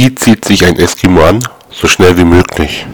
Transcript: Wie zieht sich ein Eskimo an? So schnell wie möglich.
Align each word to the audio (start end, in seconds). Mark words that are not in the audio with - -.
Wie 0.00 0.14
zieht 0.14 0.44
sich 0.44 0.64
ein 0.64 0.76
Eskimo 0.76 1.24
an? 1.24 1.42
So 1.72 1.88
schnell 1.88 2.16
wie 2.16 2.24
möglich. 2.24 2.86